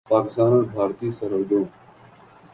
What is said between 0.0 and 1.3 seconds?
پاکستان اور بھارتی